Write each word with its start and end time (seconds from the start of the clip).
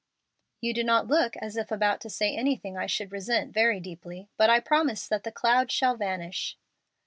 "You 0.61 0.73
do 0.73 0.83
not 0.83 1.05
look 1.05 1.37
as 1.37 1.55
if 1.55 1.69
about 1.69 2.01
to 2.01 2.09
say 2.09 2.35
anything 2.35 2.75
I 2.75 2.87
should 2.87 3.11
resent 3.11 3.53
very 3.53 3.79
deeply. 3.79 4.29
But 4.35 4.49
I 4.49 4.59
promise 4.59 5.07
that 5.07 5.21
the 5.21 5.31
cloud 5.31 5.71
shall 5.71 5.95
vanish." 5.95 6.57